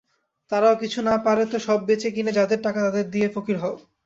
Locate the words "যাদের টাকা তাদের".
2.33-3.05